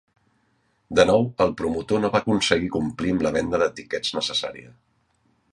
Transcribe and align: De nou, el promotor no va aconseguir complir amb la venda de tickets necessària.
De 0.99 1.05
nou, 1.09 1.27
el 1.45 1.53
promotor 1.59 2.01
no 2.05 2.11
va 2.17 2.23
aconseguir 2.25 2.71
complir 2.79 3.15
amb 3.17 3.27
la 3.29 3.35
venda 3.39 3.63
de 3.65 3.71
tickets 3.81 4.19
necessària. 4.21 4.77